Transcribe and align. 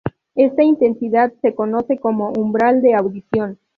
Esta 0.33 0.63
intensidad 0.63 1.31
se 1.43 1.53
conoce 1.53 1.99
como 1.99 2.29
umbral 2.33 2.81
de 2.81 2.95
audición. 2.95 3.59